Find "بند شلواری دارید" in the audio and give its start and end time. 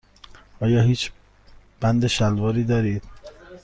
1.81-3.03